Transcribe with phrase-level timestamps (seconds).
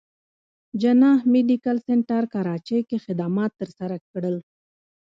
[0.81, 4.35] جناح ميډيکل سنټر کراچې کښې خدمات تر سره کړل